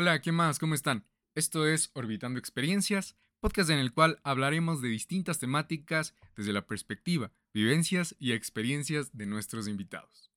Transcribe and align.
Hola, 0.00 0.20
¿qué 0.20 0.30
más? 0.30 0.60
¿Cómo 0.60 0.76
están? 0.76 1.04
Esto 1.34 1.66
es 1.66 1.90
Orbitando 1.92 2.38
Experiencias, 2.38 3.16
podcast 3.40 3.68
en 3.70 3.80
el 3.80 3.92
cual 3.92 4.20
hablaremos 4.22 4.80
de 4.80 4.86
distintas 4.86 5.40
temáticas 5.40 6.14
desde 6.36 6.52
la 6.52 6.68
perspectiva, 6.68 7.32
vivencias 7.52 8.14
y 8.20 8.30
experiencias 8.30 9.16
de 9.16 9.26
nuestros 9.26 9.66
invitados. 9.66 10.30